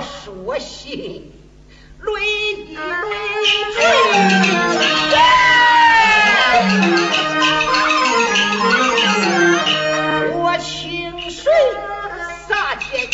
[0.00, 1.32] 说戏，
[1.98, 3.10] 论一论，论，
[10.40, 11.50] 我请谁？
[12.48, 13.08] 啥见？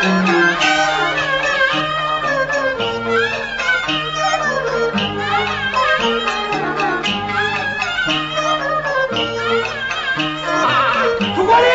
[0.00, 0.06] 诸
[11.44, 11.68] 葛亮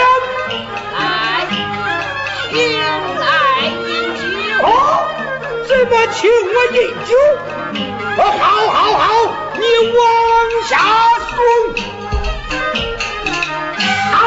[0.93, 0.97] 来，
[2.51, 2.57] 饮
[3.19, 3.23] 来
[3.67, 3.85] 饮
[4.15, 4.23] 酒。
[4.63, 4.67] 哦，
[5.67, 7.13] 怎么请我饮酒？
[8.17, 9.05] 我好好好，
[9.53, 9.61] 你
[9.93, 10.01] 往
[10.67, 10.71] 下
[11.29, 11.33] 送。
[14.11, 14.17] 来。